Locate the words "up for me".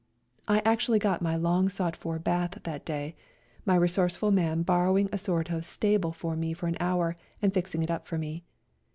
7.91-8.43